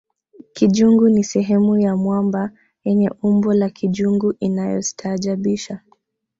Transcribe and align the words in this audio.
kijungu 0.53 1.09
ni 1.09 1.23
sehemu 1.23 1.77
ya 1.77 1.95
mwamba 1.95 2.51
yenye 2.83 3.09
umbo 3.23 3.53
la 3.53 3.69
kijungu 3.69 4.33
inayostaajabisha 4.39 5.79